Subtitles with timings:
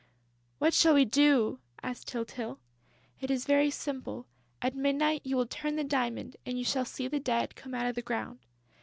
[0.57, 2.59] "What shall we do?" asked Tyltyl.
[3.19, 4.25] "It is very simple:
[4.59, 7.85] at midnight you will turn the diamond and you shall see the Dead come out
[7.85, 8.39] of the ground."